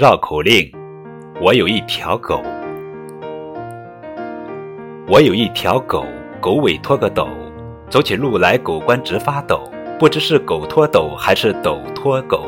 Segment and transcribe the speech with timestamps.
[0.00, 0.70] 绕口令，
[1.40, 2.40] 我有一条狗。
[5.08, 6.06] 我有一条狗，
[6.40, 7.26] 狗尾拖个斗，
[7.90, 12.46] 走起路来狗官直发抖，不知是狗拖斗还是斗拖狗。